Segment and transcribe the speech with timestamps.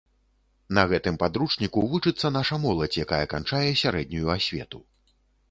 [0.77, 4.83] На гэтым падручніку вучыцца наша моладзь, якая канчае сярэднюю асвету.